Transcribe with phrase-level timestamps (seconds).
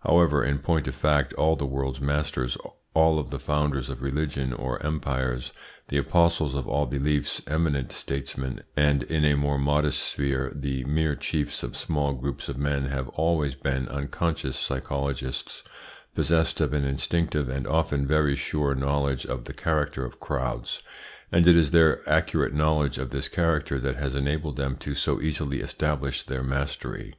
[0.00, 2.56] However, in point of fact, all the world's masters,
[2.94, 5.52] all the founders of religions or empires,
[5.86, 11.14] the apostles of all beliefs, eminent statesmen, and, in a more modest sphere, the mere
[11.14, 15.62] chiefs of small groups of men have always been unconscious psychologists,
[16.12, 20.82] possessed of an instinctive and often very sure knowledge of the character of crowds,
[21.30, 25.20] and it is their accurate knowledge of this character that has enabled them to so
[25.20, 27.14] easily establish their mastery.